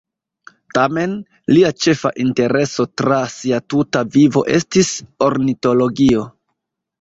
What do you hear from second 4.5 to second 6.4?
estis ornitologio.